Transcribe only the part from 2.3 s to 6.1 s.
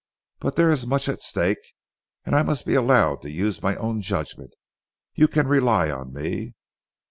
I must be allowed to use my own judgment. You can rely